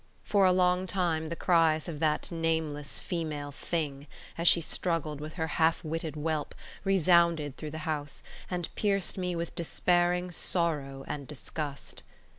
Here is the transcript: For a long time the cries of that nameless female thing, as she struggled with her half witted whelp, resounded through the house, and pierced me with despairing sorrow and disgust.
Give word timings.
For 0.23 0.47
a 0.47 0.51
long 0.51 0.87
time 0.87 1.29
the 1.29 1.35
cries 1.35 1.87
of 1.87 1.99
that 1.99 2.31
nameless 2.31 2.97
female 2.97 3.51
thing, 3.51 4.07
as 4.35 4.47
she 4.47 4.59
struggled 4.59 5.21
with 5.21 5.33
her 5.33 5.45
half 5.45 5.83
witted 5.83 6.15
whelp, 6.15 6.55
resounded 6.83 7.55
through 7.55 7.69
the 7.69 7.77
house, 7.85 8.23
and 8.49 8.67
pierced 8.73 9.15
me 9.15 9.35
with 9.35 9.53
despairing 9.53 10.31
sorrow 10.31 11.05
and 11.07 11.27
disgust. 11.27 12.01